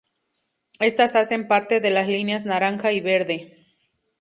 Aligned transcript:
Estas 0.79 1.15
hacen 1.15 1.47
parte 1.47 1.79
de 1.79 1.91
las 1.91 2.07
líneas 2.07 2.43
naranja 2.43 2.91
y 2.91 3.01
verde. 3.01 3.67